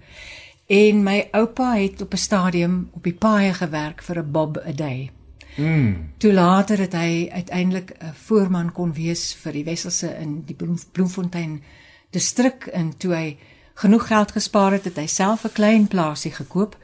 En 0.67 1.03
my 1.03 1.29
oupa 1.31 1.75
het 1.77 2.01
op 2.01 2.13
'n 2.13 2.17
stadium 2.17 2.89
op 2.93 3.03
die 3.03 3.15
paaie 3.15 3.55
gewerk 3.55 4.03
vir 4.03 4.19
'n 4.19 4.31
bob 4.31 4.57
a 4.67 4.73
day. 4.73 5.11
Mm. 5.57 6.13
Toe 6.19 6.33
later 6.33 6.79
het 6.79 6.93
hy 6.93 7.29
uiteindelik 7.33 7.91
'n 7.99 8.15
voorman 8.27 8.73
kon 8.73 8.93
wees 8.93 9.35
vir 9.35 9.53
die 9.53 9.65
Wesselse 9.65 10.17
in 10.21 10.43
die 10.45 10.55
Bloem, 10.55 10.79
Bloemfontein 10.93 11.63
distrik 12.11 12.67
en 12.67 12.97
toe 12.97 13.15
hy 13.15 13.39
genoeg 13.75 14.07
geld 14.07 14.33
gespaar 14.33 14.73
het, 14.73 14.85
het 14.85 14.97
hy 14.97 15.07
self 15.07 15.45
'n 15.45 15.53
klein 15.53 15.87
plaasie 15.87 16.33
gekoop. 16.33 16.77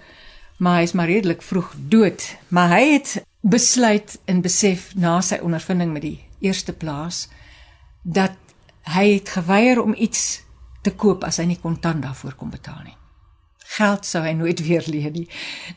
Maar 0.58 0.76
hy 0.76 0.82
is 0.82 0.92
maar 0.92 1.06
redelik 1.06 1.42
vroeg 1.42 1.74
dood. 1.78 2.36
Maar 2.48 2.68
hy 2.68 2.92
het 2.92 3.24
besluit 3.40 4.18
en 4.24 4.40
besef 4.40 4.94
na 4.94 5.20
sy 5.20 5.38
ondervinding 5.42 5.92
met 5.92 6.02
die 6.02 6.20
eerste 6.38 6.72
plaas 6.72 7.28
dat 8.02 8.36
hy 8.82 9.14
het 9.14 9.28
geweier 9.28 9.82
om 9.82 9.94
iets 9.96 10.42
te 10.82 10.90
koop 10.90 11.24
as 11.24 11.36
hy 11.36 11.44
nie 11.44 11.60
kontant 11.60 12.02
daarvoor 12.02 12.34
kon 12.34 12.50
betaal 12.50 12.82
nie 12.84 12.99
geld 13.80 14.06
sou 14.06 14.22
hy 14.24 14.32
nooit 14.36 14.60
weer 14.68 14.84
leen 14.86 15.12
nie. 15.16 15.26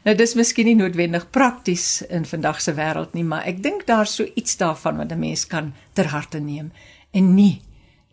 Nou 0.06 0.16
dis 0.20 0.36
miskien 0.40 0.70
nie 0.70 0.78
noodwendig 0.80 1.30
prakties 1.32 2.02
in 2.10 2.28
vandag 2.30 2.62
se 2.62 2.76
wêreld 2.78 3.16
nie, 3.18 3.26
maar 3.28 3.48
ek 3.50 3.64
dink 3.64 3.88
daar 3.90 4.10
so 4.10 4.28
iets 4.36 4.58
daarvan 4.62 5.00
wat 5.02 5.12
'n 5.12 5.20
mens 5.20 5.48
kan 5.48 5.74
ter 5.94 6.12
harte 6.12 6.40
neem 6.40 6.72
en 7.12 7.36
nie 7.36 7.62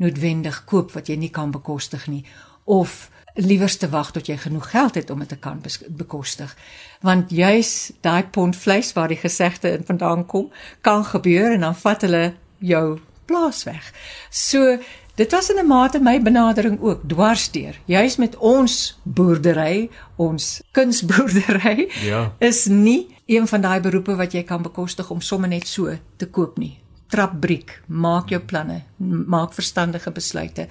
noodwendig 0.01 0.65
koop 0.65 0.93
wat 0.93 1.09
jy 1.09 1.17
nie 1.17 1.31
kan 1.31 1.51
bekostig 1.51 2.07
nie 2.09 2.25
of 2.65 3.11
liewers 3.35 3.77
te 3.77 3.89
wag 3.89 4.11
tot 4.13 4.27
jy 4.27 4.37
genoeg 4.37 4.71
geld 4.71 4.95
het 4.95 5.11
om 5.11 5.19
dit 5.19 5.29
te 5.29 5.37
kan 5.37 5.61
bekostig. 5.89 6.57
Want 7.01 7.31
juis 7.31 7.93
daai 8.01 8.25
pond 8.25 8.57
vleis 8.57 8.93
waar 8.93 9.09
die 9.09 9.21
gesegde 9.21 9.71
in 9.71 9.85
vandaan 9.87 10.27
kom, 10.27 10.51
kan 10.81 11.05
gebeur 11.05 11.53
en 11.53 11.61
dan 11.61 11.77
vat 11.77 12.03
hulle 12.03 12.35
jou 12.59 12.99
plaas 13.31 13.65
weg. 13.65 13.93
So 14.31 14.79
Dit 15.21 15.31
was 15.31 15.51
in 15.51 15.59
'n 15.59 15.67
mate 15.67 16.01
my 16.01 16.23
benadering 16.23 16.81
ook 16.81 17.01
dwarsdeur. 17.07 17.81
Juis 17.85 18.17
met 18.17 18.37
ons 18.37 19.01
boerdery, 19.03 19.91
ons 20.17 20.63
kunsboerdery 20.71 21.91
ja. 22.11 22.33
is 22.39 22.67
nie 22.67 23.17
een 23.27 23.49
van 23.49 23.61
daai 23.61 23.81
beroepe 23.81 24.17
wat 24.17 24.33
jy 24.33 24.43
kan 24.43 24.63
bekostig 24.63 25.11
om 25.11 25.21
sommer 25.21 25.49
net 25.49 25.67
so 25.69 25.99
te 26.17 26.27
koop 26.27 26.59
nie. 26.59 26.79
Trap 27.07 27.41
briek, 27.41 27.83
maak 27.87 28.29
jou 28.29 28.41
planne, 28.41 28.83
maak 29.27 29.53
verstandige 29.53 30.11
besluite. 30.11 30.69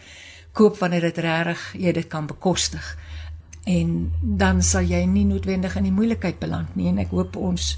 Koop 0.51 0.77
wanneer 0.77 1.01
dit 1.01 1.17
regtig 1.17 1.73
jy 1.77 1.91
dit 1.91 2.07
kan 2.07 2.25
bekostig. 2.25 2.97
En 3.65 4.11
dan 4.21 4.61
sal 4.61 4.81
jy 4.81 5.05
nie 5.05 5.25
noodwendig 5.25 5.75
in 5.75 5.83
die 5.83 5.91
moeilikheid 5.91 6.39
beland 6.39 6.75
nie 6.75 6.87
en 6.87 6.97
ek 6.97 7.09
hoop 7.09 7.35
ons 7.35 7.77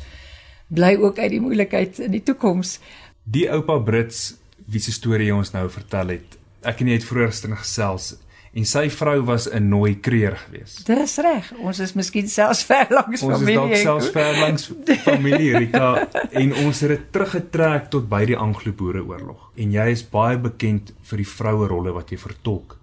bly 0.67 0.95
ook 0.95 1.19
uit 1.19 1.31
die 1.31 1.41
moeilikheid 1.41 1.99
in 1.99 2.11
die 2.11 2.23
toekoms. 2.23 2.79
Die 3.23 3.51
oupa 3.51 3.79
Brits 3.79 4.35
wie 4.65 4.79
se 4.79 4.91
storie 4.91 5.35
ons 5.35 5.51
nou 5.51 5.69
vertel 5.69 6.07
het, 6.07 6.40
ek 6.63 6.81
en 6.81 6.91
jy 6.91 6.99
het 6.99 7.07
vroeër 7.07 7.31
gister 7.31 7.55
gesels 7.57 8.11
en 8.51 8.65
sy 8.67 8.89
vrou 8.91 9.21
was 9.25 9.47
'n 9.47 9.69
nooi 9.69 9.99
kreer 9.99 10.35
geweest. 10.35 10.85
Dis 10.85 11.17
reg. 11.17 11.53
Ons 11.57 11.79
is 11.79 11.93
miskien 11.93 12.27
selfs 12.27 12.63
ver 12.63 12.87
langs 12.89 13.21
ons 13.21 13.37
familie. 13.37 13.59
Ons 13.59 13.71
is 13.71 13.83
dalk 13.83 14.01
selfs 14.01 14.09
ver 14.09 14.39
langs 14.39 14.71
familie 15.03 15.57
Rita 15.57 16.07
en 16.31 16.53
ons 16.53 16.79
het 16.79 16.89
dit 16.89 17.11
teruggetrek 17.11 17.89
tot 17.89 18.09
by 18.09 18.25
die 18.25 18.37
Anglo-Boereoorlog. 18.37 19.51
En 19.55 19.71
jy 19.71 19.87
is 19.91 20.03
baie 20.03 20.37
bekend 20.37 20.93
vir 21.01 21.17
die 21.17 21.27
vroue 21.27 21.67
rolle 21.67 21.93
wat 21.93 22.11
jy 22.11 22.17
vertolk 22.17 22.77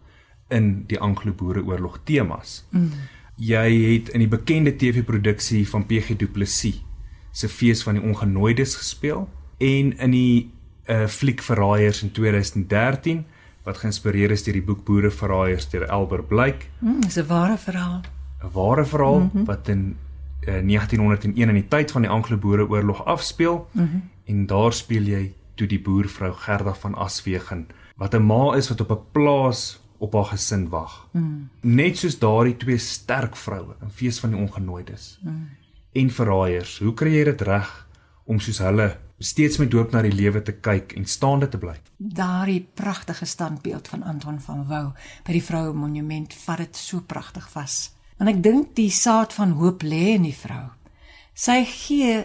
in 0.49 0.85
die 0.89 0.99
Anglo-Boereoorlog 0.99 2.01
temas. 2.05 2.65
Mm. 2.71 2.93
Jy 3.37 3.93
het 3.93 4.09
in 4.09 4.21
die 4.21 4.29
bekende 4.29 4.73
TV-produksie 4.77 5.69
van 5.69 5.87
PG 5.87 6.17
Du 6.17 6.27
Plessis 6.27 6.83
se 7.33 7.49
Fees 7.49 7.83
van 7.83 7.95
die 7.95 8.03
Ongenooides 8.03 8.75
gespeel 8.75 9.29
en 9.59 9.93
in 9.99 10.11
die 10.11 10.51
uh, 10.89 11.07
fliek 11.07 11.43
Verraaiers 11.43 12.03
in 12.03 12.11
2013 12.11 13.25
wat 13.69 13.83
geïnspireer 13.85 14.33
is 14.33 14.45
deur 14.47 14.57
die 14.57 14.65
boek 14.65 14.85
Boere 14.89 15.11
verraaiers 15.13 15.69
deur 15.73 15.87
Albert 15.93 16.29
Blyk. 16.29 16.69
Mm, 16.81 17.01
dis 17.05 17.19
'n 17.21 17.27
ware 17.29 17.59
verhaal. 17.59 18.01
'n 18.43 18.53
Ware 18.53 18.85
verhaal 18.85 19.21
mm 19.21 19.31
-hmm. 19.33 19.45
wat 19.45 19.69
in 19.69 19.97
uh, 20.49 20.61
1901 20.65 21.49
in 21.49 21.55
die 21.55 21.69
tyd 21.69 21.91
van 21.91 22.03
die 22.03 22.11
Anglo-Boereoorlog 22.11 23.05
afspeel. 23.05 23.69
Mm 23.73 23.89
-hmm. 23.91 24.03
En 24.25 24.47
daar 24.47 24.73
speel 24.73 25.03
jy 25.03 25.35
toe 25.55 25.67
die 25.67 25.81
boervrou 25.81 26.33
Gerda 26.33 26.75
van 26.75 26.95
Aswegen 26.95 27.67
wat 27.97 28.15
'n 28.15 28.23
ma 28.23 28.55
is 28.55 28.69
wat 28.69 28.81
op 28.81 28.91
'n 28.91 29.13
plaas 29.13 29.81
op 29.99 30.13
haar 30.13 30.25
gesin 30.25 30.69
wag. 30.69 31.09
Mm. 31.13 31.49
Net 31.61 31.99
soos 31.99 32.19
daardie 32.19 32.57
twee 32.57 32.79
sterk 32.79 33.37
vroue 33.37 33.75
in 33.83 33.91
fees 33.91 34.21
van 34.21 34.31
die 34.31 34.41
ongenooides. 34.41 35.19
Mm. 35.23 35.49
En 35.93 36.11
verraaiers, 36.11 36.79
hoe 36.79 36.95
kry 36.95 37.11
jy 37.17 37.25
dit 37.25 37.41
reg 37.41 37.89
om 38.25 38.41
soos 38.41 38.59
hulle 38.59 38.97
steeds 39.19 39.59
met 39.59 39.73
hoop 39.73 39.93
na 39.93 40.03
die 40.07 40.15
lewe 40.15 40.43
te 40.43 40.55
kyk 40.63 40.95
en 40.97 41.07
staande 41.07 41.49
te 41.51 41.59
bly? 41.59 41.75
Daardie 41.97 42.63
pragtige 42.75 43.27
standbeeld 43.27 43.89
van 43.89 44.03
Anton 44.03 44.41
van 44.41 44.67
Wouw 44.67 44.93
by 45.27 45.35
die 45.35 45.45
vroue 45.45 45.75
monument 45.75 46.35
vat 46.45 46.63
dit 46.63 46.79
so 46.79 47.03
pragtig 47.03 47.49
vas. 47.51 47.79
En 48.19 48.31
ek 48.31 48.43
dink 48.43 48.75
die 48.79 48.91
saad 48.95 49.35
van 49.35 49.57
hoop 49.59 49.83
lê 49.83 50.15
in 50.15 50.27
die 50.27 50.37
vrou. 50.37 50.69
Sy 51.35 51.63
gee 51.67 52.23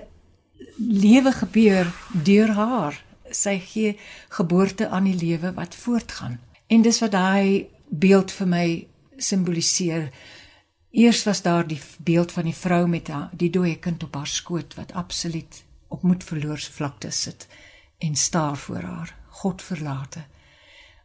lewe 0.77 1.33
gebeur 1.33 1.89
deur 2.13 2.53
haar. 2.57 3.01
Sy 3.33 3.57
gee 3.61 3.97
geboorte 4.29 4.89
aan 4.89 5.09
die 5.09 5.17
lewe 5.17 5.53
wat 5.57 5.75
voortgaan. 5.75 6.39
En 6.69 6.85
dis 6.85 7.01
wat 7.01 7.13
daai 7.13 7.69
beeld 7.89 8.31
vir 8.31 8.49
my 8.49 8.65
simboliseer. 9.17 10.09
Eers 10.93 11.23
was 11.25 11.41
daar 11.41 11.65
die 11.67 11.81
beeld 12.05 12.31
van 12.31 12.45
die 12.45 12.57
vrou 12.57 12.85
met 12.87 13.09
haar, 13.09 13.29
die 13.33 13.49
dooie 13.49 13.79
kind 13.81 14.03
op 14.05 14.15
haar 14.15 14.29
skoot 14.29 14.75
wat 14.77 14.93
absoluut 14.93 15.63
op 15.93 16.01
moedverloors 16.01 16.67
vlakte 16.73 17.11
sit 17.11 17.47
en 18.03 18.15
staar 18.15 18.57
voor 18.57 18.81
haar, 18.81 19.15
God 19.29 19.61
verlate. 19.61 20.25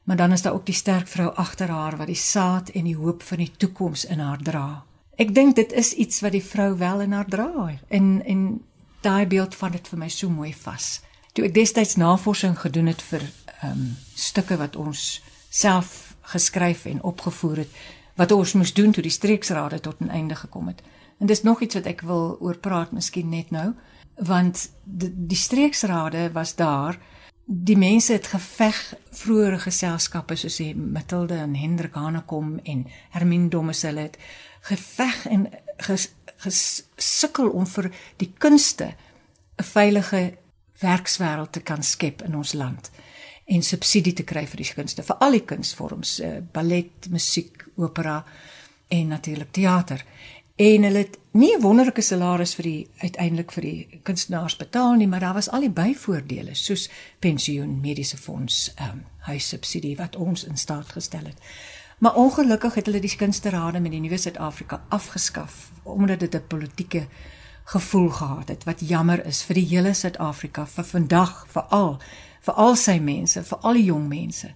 Maar 0.08 0.16
dan 0.16 0.32
is 0.32 0.42
daar 0.42 0.52
ook 0.56 0.66
die 0.66 0.74
sterk 0.74 1.08
vrou 1.08 1.28
agter 1.34 1.68
haar 1.68 1.96
wat 1.96 2.06
die 2.06 2.16
saad 2.16 2.68
en 2.68 2.84
die 2.88 2.96
hoop 2.96 3.22
van 3.22 3.42
die 3.44 3.52
toekoms 3.56 4.04
in 4.04 4.18
haar 4.24 4.40
dra. 4.42 4.84
Ek 5.20 5.34
dink 5.34 5.56
dit 5.56 5.72
is 5.72 5.92
iets 5.92 6.22
wat 6.24 6.32
die 6.32 6.44
vrou 6.44 6.72
wel 6.78 7.04
in 7.04 7.12
haar 7.12 7.28
dra 7.28 7.78
en 7.88 8.24
en 8.24 8.42
daai 9.04 9.26
beeld 9.26 9.54
van 9.54 9.76
dit 9.76 9.88
vir 9.88 9.98
my 9.98 10.08
so 10.08 10.30
mooi 10.30 10.54
vas. 10.54 11.00
Toe 11.32 11.44
ek 11.46 11.54
destyds 11.54 11.98
navorsing 12.00 12.56
gedoen 12.58 12.90
het 12.90 13.02
vir 13.02 13.22
ehm 13.60 13.70
um, 13.70 13.84
stukke 14.14 14.56
wat 14.56 14.76
ons 14.76 15.20
self 15.50 16.16
geskryf 16.32 16.84
en 16.84 17.02
opgevoer 17.02 17.64
het 17.64 17.78
wat 18.18 18.32
ons 18.32 18.52
moes 18.58 18.72
doen 18.74 18.92
toe 18.92 19.02
die 19.02 19.14
streeksrade 19.14 19.80
tot 19.80 20.00
'n 20.00 20.10
einde 20.10 20.34
gekom 20.34 20.66
het. 20.66 20.82
En 21.18 21.26
dis 21.26 21.42
nog 21.42 21.60
iets 21.60 21.74
wat 21.74 21.86
ek 21.86 22.00
wil 22.00 22.36
oor 22.40 22.56
praat 22.56 22.92
miskien 22.92 23.28
net 23.28 23.50
nou, 23.50 23.74
want 24.18 24.70
die, 24.84 25.12
die 25.26 25.36
streeksrade 25.36 26.32
was 26.32 26.54
daar. 26.54 26.98
Die 27.44 27.76
mense 27.76 28.12
het 28.12 28.26
geveg 28.26 28.76
vroeëre 29.10 29.58
geselskappe 29.58 30.36
soos 30.36 30.58
die 30.60 30.74
Matilde 30.76 31.38
en 31.40 31.54
Hendrik 31.56 31.94
Hanekom 31.94 32.58
en 32.64 32.86
Hermine 33.14 33.48
Dommes 33.48 33.82
hulle 33.82 34.08
het 34.10 34.18
geveg 34.68 35.26
en 35.26 35.46
ges, 35.86 36.10
gesukkel 36.44 37.48
om 37.50 37.66
vir 37.66 37.90
die 38.20 38.32
kunste 38.38 38.94
'n 39.58 39.64
veilige 39.64 40.38
werkswêreld 40.80 41.52
te 41.52 41.60
kan 41.60 41.82
skep 41.82 42.22
in 42.22 42.36
ons 42.36 42.52
land 42.52 42.90
en 43.44 43.62
subsidie 43.62 44.12
te 44.12 44.22
kry 44.28 44.44
vir 44.46 44.56
die 44.62 44.74
kunste 44.74 45.02
vir 45.02 45.16
al 45.24 45.32
die 45.32 45.44
kunsvorms 45.44 46.20
uh, 46.20 46.38
ballet, 46.52 47.08
musiek, 47.10 47.64
opera 47.76 48.24
en 48.88 49.08
natuurlik 49.08 49.50
teater. 49.52 50.04
En 50.58 50.82
hulle 50.82 50.98
het 50.98 51.18
nie 51.30 51.54
'n 51.56 51.60
wonderlike 51.60 52.00
salaris 52.00 52.54
vir 52.54 52.62
die 52.64 52.88
uiteindelik 52.98 53.52
vir 53.52 53.62
die 53.62 54.00
kunstenaars 54.02 54.56
betaal 54.56 54.94
nie, 54.94 55.06
maar 55.06 55.20
daar 55.20 55.34
was 55.34 55.50
al 55.50 55.60
die 55.60 55.70
byvoordele 55.70 56.54
soos 56.54 56.90
pensioen, 57.18 57.80
mediese 57.80 58.16
fonds, 58.16 58.72
ehm 58.74 58.88
um, 58.88 59.04
huissubsidie 59.18 59.96
wat 59.96 60.16
ons 60.16 60.44
in 60.44 60.56
staat 60.56 60.88
gestel 60.88 61.24
het. 61.24 61.38
Maar 61.98 62.14
ongelukkig 62.14 62.74
het 62.74 62.86
hulle 62.86 63.00
die 63.00 63.16
kunsterade 63.16 63.80
met 63.80 63.90
die 63.90 64.00
nuwe 64.00 64.16
Suid-Afrika 64.16 64.82
afgeskaf 64.88 65.70
omdat 65.82 66.20
dit 66.20 66.34
'n 66.34 66.46
politieke 66.46 67.06
gevoel 67.64 68.08
gehad 68.08 68.48
het 68.48 68.64
wat 68.64 68.80
jammer 68.80 69.26
is 69.26 69.42
vir 69.42 69.54
die 69.54 69.66
hele 69.66 69.94
Suid-Afrika 69.94 70.66
vir 70.66 70.84
vandag 70.84 71.46
veral 71.48 72.00
vir 72.40 72.54
al 72.54 72.76
sy 72.76 72.98
mense, 72.98 73.44
vir 73.44 73.58
al 73.58 73.72
die 73.72 73.84
jong 73.84 74.08
mense. 74.08 74.54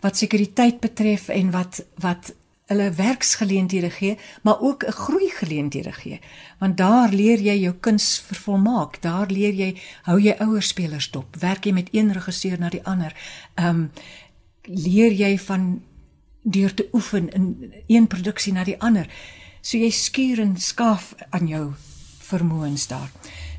Wat 0.00 0.16
sekuriteit 0.16 0.80
betref 0.80 1.28
en 1.28 1.50
wat 1.50 1.84
wat 1.94 2.34
hulle 2.68 2.90
werksgeleenthede 2.92 3.90
gee, 3.90 4.18
maar 4.42 4.60
ook 4.60 4.84
'n 4.84 4.92
groeigeleenthede 4.92 5.92
gee. 5.92 6.20
Want 6.58 6.76
daar 6.76 7.12
leer 7.12 7.40
jy 7.40 7.56
jou 7.60 7.74
kuns 7.74 8.18
vervolmaak. 8.26 9.02
Daar 9.02 9.30
leer 9.30 9.54
jy 9.54 9.80
hou 10.02 10.20
jy 10.20 10.34
ouer 10.38 10.62
spelers 10.62 11.10
dop. 11.10 11.36
Werk 11.36 11.64
jy 11.64 11.72
met 11.72 11.88
een 11.92 12.12
regisseur 12.12 12.58
na 12.58 12.68
die 12.68 12.84
ander. 12.84 13.14
Ehm 13.54 13.68
um, 13.68 13.90
leer 14.62 15.12
jy 15.12 15.38
van 15.38 15.82
deur 16.42 16.74
te 16.74 16.88
oefen 16.92 17.32
in 17.32 17.72
een 17.86 18.06
produksie 18.06 18.52
na 18.52 18.64
die 18.64 18.80
ander. 18.80 19.08
So 19.60 19.76
jy 19.76 19.90
skuur 19.90 20.40
en 20.40 20.56
skaaf 20.56 21.14
aan 21.30 21.46
jou 21.46 21.72
vermoëns 22.28 22.86
daar. 22.86 23.10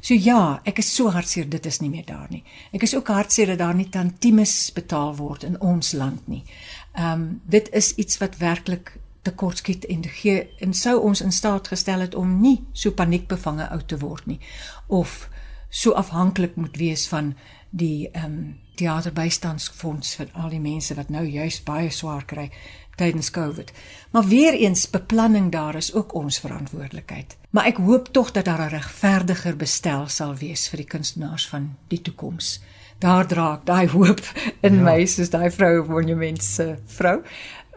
So 0.02 0.16
ja, 0.16 0.62
ek 0.64 0.80
is 0.80 0.90
so 0.96 1.12
hartseer 1.12 1.50
dit 1.52 1.66
is 1.66 1.82
nie 1.84 1.90
meer 1.92 2.06
daar 2.08 2.28
nie. 2.32 2.44
Ek 2.72 2.86
is 2.88 2.96
ook 2.96 3.10
hartseer 3.12 3.52
dat 3.52 3.60
daar 3.60 3.76
nie 3.76 3.90
tantimes 3.92 4.72
betaal 4.76 5.16
word 5.18 5.44
in 5.44 5.58
ons 5.60 5.92
land 5.92 6.28
nie. 6.32 6.44
Ehm 6.94 7.12
um, 7.12 7.42
dit 7.46 7.70
is 7.72 7.96
iets 7.96 8.18
wat 8.18 8.38
werklik 8.38 8.98
tekortskiet 9.22 9.86
en 9.86 10.04
gee 10.04 10.50
en 10.60 10.74
sou 10.74 11.00
ons 11.00 11.22
in 11.22 11.32
staat 11.32 11.68
gestel 11.68 12.00
het 12.00 12.16
om 12.16 12.40
nie 12.42 12.66
so 12.72 12.92
paniekbevange 12.92 13.70
oud 13.70 13.88
te 13.88 13.98
word 13.98 14.26
nie 14.26 14.40
of 14.88 15.30
so 15.70 15.92
afhanklik 15.92 16.56
moet 16.56 16.78
wees 16.78 17.08
van 17.08 17.36
die 17.70 18.10
ehm 18.12 18.26
um, 18.26 18.58
teaterbystandsfonds 18.80 20.14
vir 20.16 20.30
al 20.34 20.50
die 20.50 20.62
mense 20.64 20.96
wat 20.96 21.10
nou 21.12 21.26
juis 21.28 21.58
baie 21.64 21.90
swaar 21.92 22.24
kry 22.26 22.46
tydens 23.00 23.30
Covid. 23.32 23.72
Maar 24.12 24.26
weer 24.28 24.54
eens 24.54 24.90
beplanning 24.90 25.52
daar 25.52 25.76
is 25.76 25.94
ook 25.94 26.14
ons 26.14 26.40
verantwoordelikheid. 26.40 27.38
Maar 27.50 27.66
ek 27.72 27.78
hoop 27.84 28.12
tog 28.12 28.32
dat 28.32 28.46
daar 28.46 28.66
'n 28.66 28.76
regverdiger 28.76 29.56
bestel 29.56 30.08
sal 30.08 30.36
wees 30.36 30.68
vir 30.70 30.78
die 30.78 30.92
kunstenaars 30.96 31.48
van 31.48 31.76
die 31.88 32.02
toekoms. 32.02 32.62
Daar 33.00 33.28
dra 33.28 33.54
ek 33.58 33.66
daai 33.66 33.88
hoop 33.88 34.22
in 34.62 34.82
ja. 34.82 34.84
my 34.84 35.06
soos 35.06 35.32
daai 35.32 35.50
vrou 35.52 35.86
monument 35.88 36.44
se 36.44 36.76
vrou. 36.98 37.22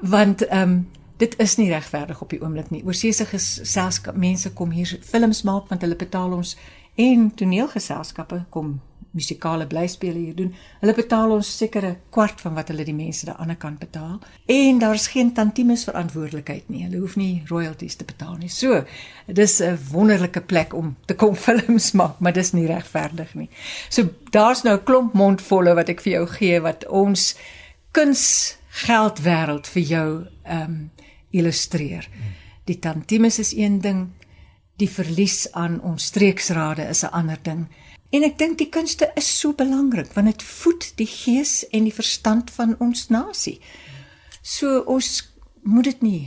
Want 0.01 0.47
ehm 0.49 0.63
um, 0.63 0.89
dit 1.23 1.35
is 1.39 1.57
nie 1.57 1.69
regverdig 1.71 2.21
op 2.23 2.31
die 2.31 2.41
oomblik 2.43 2.71
nie. 2.71 2.83
Oorsese 2.85 3.25
geselskap 3.31 4.17
mense 4.19 4.51
kom 4.53 4.73
hier 4.75 4.99
films 5.01 5.43
maak 5.47 5.69
want 5.71 5.85
hulle 5.85 5.97
betaal 5.97 6.33
ons 6.35 6.57
en 6.99 7.29
toneelgeselskappe 7.35 8.45
kom 8.51 8.81
musikale 9.13 9.67
blyspele 9.67 10.19
hier 10.19 10.35
doen. 10.35 10.55
Hulle 10.81 10.95
betaal 10.97 11.31
ons 11.31 11.49
sekere 11.59 11.97
kwart 12.11 12.41
van 12.41 12.55
wat 12.55 12.69
hulle 12.73 12.85
die 12.85 12.97
mense 12.97 13.27
aan 13.27 13.33
die 13.33 13.43
ander 13.45 13.59
kant 13.61 13.79
betaal. 13.79 14.19
En 14.47 14.79
daar's 14.79 15.07
geen 15.13 15.33
tantimes 15.37 15.85
verantwoordelikheid 15.85 16.69
nie. 16.73 16.85
Hulle 16.87 17.03
hoef 17.03 17.17
nie 17.21 17.43
royalties 17.49 17.97
te 18.01 18.05
betaal 18.09 18.37
nie. 18.41 18.49
So, 18.49 18.85
dis 19.27 19.61
'n 19.61 19.79
wonderlike 19.91 20.41
plek 20.41 20.75
om 20.75 20.97
te 21.07 21.15
kom 21.15 21.37
films 21.49 21.93
maak, 21.93 22.21
maar 22.21 22.33
dis 22.33 22.53
nie 22.53 22.67
regverdig 22.67 23.35
nie. 23.35 23.49
So 23.89 24.09
daar's 24.31 24.63
nou 24.63 24.77
'n 24.77 24.85
klomp 24.85 25.15
mondvolle 25.15 25.75
wat 25.75 25.89
ek 25.89 26.01
vir 26.01 26.13
jou 26.13 26.27
gee 26.27 26.61
wat 26.61 26.89
ons 26.89 27.37
kuns 27.93 28.57
geldwêreld 28.87 29.67
vir 29.67 29.83
jou 29.83 30.27
ehm 30.45 30.63
um, 30.63 30.91
illustreer. 31.31 32.09
Die 32.65 32.79
tantimes 32.79 33.39
is 33.39 33.53
een 33.57 33.81
ding, 33.81 34.11
die 34.77 34.89
verlies 34.89 35.53
aan 35.53 35.81
ons 35.81 36.05
streeksrade 36.05 36.89
is 36.89 37.03
'n 37.03 37.13
ander 37.13 37.39
ding. 37.43 37.69
En 38.13 38.25
ek 38.27 38.37
dink 38.39 38.59
die 38.61 38.69
kunste 38.69 39.09
is 39.17 39.29
so 39.39 39.57
belangrik 39.57 40.13
want 40.13 40.29
dit 40.29 40.43
voed 40.45 40.91
die 41.01 41.09
gees 41.09 41.63
en 41.73 41.87
die 41.89 41.95
verstand 41.97 42.53
van 42.53 42.75
ons 42.85 43.07
nasie. 43.09 43.57
So 44.43 44.83
ons 44.91 45.23
moet 45.65 45.89
dit 45.89 46.03
nie 46.05 46.23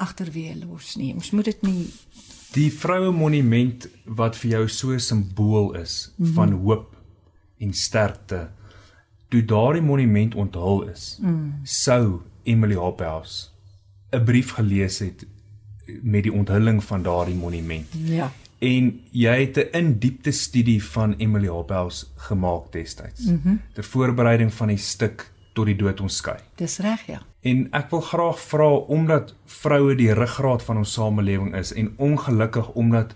agterweë 0.00 0.54
los 0.62 0.94
nie. 0.96 1.12
Ons 1.12 1.30
moet 1.36 1.52
dit 1.52 1.66
nie 1.66 1.82
die 2.54 2.70
vroue 2.70 3.10
monument 3.10 3.88
wat 4.06 4.36
vir 4.38 4.50
jou 4.50 4.68
so 4.68 4.94
'n 4.94 5.00
simbool 5.00 5.74
is 5.74 6.12
mm 6.16 6.24
-hmm. 6.24 6.34
van 6.34 6.52
hoop 6.52 6.96
en 7.58 7.72
sterkte. 7.72 8.48
Toe 9.28 9.44
daardie 9.44 9.82
monument 9.82 10.34
onthul 10.34 10.88
is, 10.88 11.18
mm. 11.20 11.52
sou 11.64 12.22
Emily 12.44 12.74
Hophouse 12.74 13.48
'n 14.12 14.24
brief 14.24 14.50
gelees 14.50 14.98
het 14.98 15.26
met 16.02 16.22
die 16.22 16.32
onthulling 16.32 16.84
van 16.84 17.02
daardie 17.02 17.34
monument. 17.34 17.86
Ja 17.92 18.32
en 18.64 18.90
jy 19.12 19.34
het 19.40 19.56
'n 19.58 19.76
in 19.78 19.98
diepte 19.98 20.32
studie 20.32 20.82
van 20.84 21.14
Emily 21.18 21.48
Hobhouse 21.48 22.06
gemaak 22.16 22.72
destyds. 22.72 23.24
Mm 23.24 23.60
ter 23.74 23.84
voorbereiding 23.84 24.52
van 24.54 24.68
die 24.68 24.76
stuk 24.76 25.32
tot 25.52 25.66
die 25.66 25.76
dood 25.76 26.00
ons 26.00 26.16
skei. 26.16 26.38
Dis 26.56 26.78
reg, 26.78 27.06
ja. 27.06 27.22
En 27.40 27.68
ek 27.72 27.90
wil 27.90 28.00
graag 28.00 28.40
vra 28.40 28.68
omdat 28.70 29.34
vroue 29.44 29.94
die 29.94 30.12
ruggraat 30.12 30.62
van 30.62 30.76
ons 30.76 30.92
samelewing 30.92 31.54
is 31.54 31.72
en 31.72 31.94
ongelukkig 31.96 32.70
omdat 32.74 33.14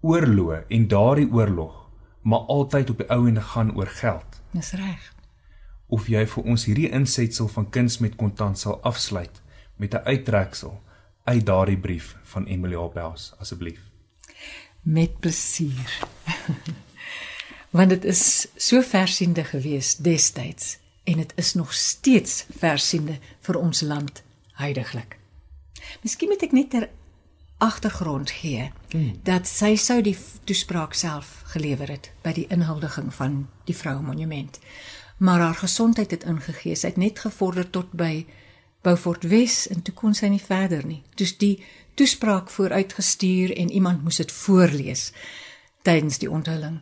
oorloë 0.00 0.64
en 0.68 0.88
daardie 0.88 1.32
oorlog 1.32 1.78
maar 2.22 2.38
altyd 2.38 2.90
op 2.90 2.98
die 2.98 3.08
ou 3.10 3.28
ende 3.28 3.40
gaan 3.40 3.76
oor 3.76 3.86
geld. 3.86 4.42
Dis 4.50 4.72
reg. 4.72 5.14
Of 5.86 6.06
jy 6.06 6.26
vir 6.26 6.44
ons 6.44 6.64
hierdie 6.64 6.90
insetsel 6.90 7.48
van 7.48 7.70
kuns 7.70 7.98
met 7.98 8.16
kontant 8.16 8.58
sal 8.58 8.80
afsluit 8.82 9.42
met 9.76 9.94
'n 9.94 10.04
uittreksel 10.04 10.82
uit 11.24 11.46
daardie 11.46 11.78
brief 11.78 12.16
van 12.22 12.46
Emily 12.46 12.74
Hobhouse 12.74 13.34
asseblief 13.38 13.91
met 14.82 15.20
plesier. 15.20 15.98
Want 17.76 17.88
dit 17.88 18.04
is 18.04 18.46
so 18.56 18.82
versiende 18.82 19.44
gewees 19.44 19.96
destyds 19.96 20.78
en 21.04 21.16
dit 21.16 21.32
is 21.36 21.54
nog 21.54 21.74
steeds 21.74 22.44
versiende 22.58 23.18
vir 23.40 23.58
ons 23.58 23.80
land 23.80 24.22
heidaglik. 24.60 25.16
Miskien 26.02 26.28
moet 26.28 26.42
ek 26.42 26.52
net 26.52 26.70
ter 26.70 26.88
agtergrond 27.62 28.30
gee 28.30 28.70
hmm. 28.90 29.18
dat 29.22 29.46
sy 29.46 29.74
sou 29.78 30.00
die 30.02 30.16
toespraak 30.44 30.94
self 30.98 31.42
gelewer 31.54 31.90
het 31.94 32.10
by 32.24 32.34
die 32.36 32.48
inhuldiging 32.50 33.12
van 33.14 33.44
die 33.68 33.76
vroue 33.76 34.02
monument. 34.02 34.58
Maar 35.22 35.40
haar 35.40 35.60
gesondheid 35.62 36.10
het 36.10 36.24
ingegee. 36.26 36.74
Sy 36.74 36.90
het 36.90 36.98
net 36.98 37.22
gevorder 37.22 37.68
tot 37.70 37.92
by 37.94 38.24
Beaufort 38.82 39.22
Wes 39.30 39.68
en 39.70 39.82
toe 39.86 39.94
kon 39.94 40.14
sy 40.18 40.26
nie 40.32 40.42
verder 40.42 40.82
nie. 40.86 41.02
Dus 41.14 41.36
die 41.38 41.62
toespraak 41.94 42.50
vooruitgestuur 42.50 43.56
en 43.56 43.70
iemand 43.70 44.02
moes 44.02 44.16
dit 44.16 44.32
voorlees 44.32 45.12
tydens 45.82 46.18
die 46.18 46.30
onthulling. 46.30 46.80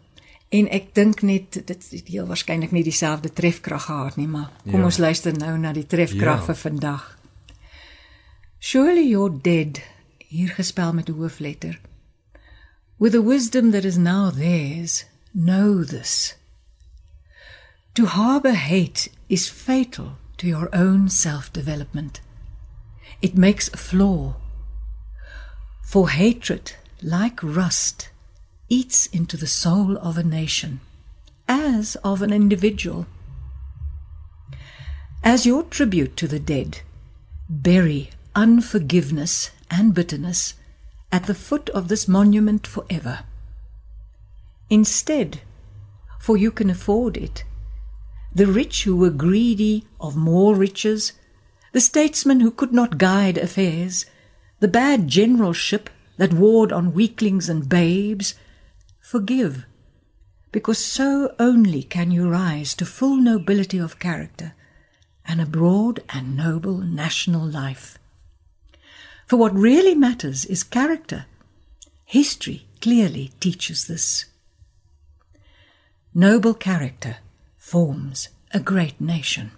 En 0.50 0.66
ek 0.68 0.90
dink 0.94 1.22
net 1.22 1.60
dit 1.66 1.86
het 1.90 2.08
heel 2.10 2.26
waarskynlik 2.26 2.72
nie 2.74 2.82
dieselfde 2.82 3.30
trefkrag 3.32 3.84
gehad 3.86 4.16
nie, 4.18 4.26
maar 4.26 4.50
kom 4.64 4.80
ja. 4.80 4.88
ons 4.90 4.98
luister 4.98 5.36
nou 5.36 5.54
na 5.58 5.72
die 5.72 5.86
trefkrag 5.86 6.42
ja. 6.42 6.46
vir 6.50 6.58
vandag. 6.58 7.04
Surely 8.58 9.06
you're 9.06 9.38
dead, 9.42 9.80
hier 10.28 10.50
gespel 10.54 10.92
met 10.92 11.08
'n 11.08 11.16
hoofletter. 11.16 11.80
With 12.98 13.12
the 13.12 13.22
wisdom 13.22 13.70
that 13.70 13.84
is 13.84 13.96
now 13.96 14.30
theirs, 14.30 15.06
know 15.32 15.84
this. 15.84 16.36
To 17.94 18.06
harbor 18.06 18.54
hate 18.54 19.10
is 19.28 19.48
fatal 19.48 20.18
to 20.36 20.46
your 20.46 20.68
own 20.72 21.08
self-development. 21.08 22.20
It 23.20 23.36
makes 23.36 23.72
a 23.72 23.76
flaw. 23.76 24.39
For 25.90 26.08
hatred, 26.10 26.76
like 27.02 27.42
rust, 27.42 28.10
eats 28.68 29.06
into 29.06 29.36
the 29.36 29.48
soul 29.48 29.98
of 29.98 30.16
a 30.16 30.22
nation, 30.22 30.78
as 31.48 31.96
of 32.04 32.22
an 32.22 32.32
individual. 32.32 33.06
As 35.24 35.46
your 35.46 35.64
tribute 35.64 36.16
to 36.18 36.28
the 36.28 36.38
dead, 36.38 36.82
bury 37.48 38.10
unforgiveness 38.36 39.50
and 39.68 39.92
bitterness 39.92 40.54
at 41.10 41.24
the 41.24 41.34
foot 41.34 41.68
of 41.70 41.88
this 41.88 42.06
monument 42.06 42.68
forever. 42.68 43.24
Instead, 44.68 45.40
for 46.20 46.36
you 46.36 46.52
can 46.52 46.70
afford 46.70 47.16
it, 47.16 47.42
the 48.32 48.46
rich 48.46 48.84
who 48.84 48.94
were 48.94 49.10
greedy 49.10 49.88
of 50.00 50.14
more 50.14 50.54
riches, 50.54 51.14
the 51.72 51.80
statesmen 51.80 52.38
who 52.38 52.52
could 52.52 52.72
not 52.72 52.96
guide 52.96 53.36
affairs, 53.36 54.06
the 54.60 54.68
bad 54.68 55.08
generalship 55.08 55.90
that 56.16 56.32
warred 56.32 56.72
on 56.72 56.92
weaklings 56.92 57.48
and 57.48 57.68
babes, 57.68 58.34
Forgive, 59.00 59.64
because 60.52 60.78
so 60.78 61.34
only 61.38 61.82
can 61.82 62.10
you 62.10 62.28
rise 62.28 62.74
to 62.74 62.86
full 62.86 63.16
nobility 63.16 63.78
of 63.78 63.98
character 63.98 64.54
and 65.24 65.40
a 65.40 65.46
broad 65.46 66.02
and 66.10 66.36
noble 66.36 66.78
national 66.78 67.46
life. 67.46 67.98
For 69.26 69.36
what 69.36 69.54
really 69.54 69.94
matters 69.94 70.44
is 70.44 70.62
character. 70.62 71.26
History 72.04 72.66
clearly 72.80 73.30
teaches 73.40 73.86
this. 73.86 74.26
Noble 76.12 76.54
character 76.54 77.18
forms 77.56 78.28
a 78.52 78.58
great 78.58 79.00
nation. 79.00 79.52